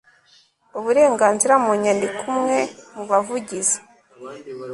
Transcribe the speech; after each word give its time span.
uburenganzira 0.77 1.53
mu 1.63 1.71
nyandiko 1.81 2.19
umwe 2.31 2.57
mu 2.93 3.03
bavugizi 3.09 3.77